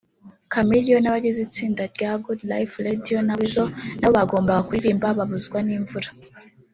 Chameleone 0.53 1.03
n’abagize 1.03 1.39
itsinda 1.47 1.83
rya 1.93 2.11
Good 2.23 2.41
Life 2.51 2.73
[Radio 2.87 3.17
na 3.23 3.33
Weasel] 3.39 3.69
na 3.99 4.07
bo 4.09 4.13
bagombaga 4.17 4.65
kuririmba 4.67 5.17
babuzwa 5.17 5.59
n’imvura 5.67 6.09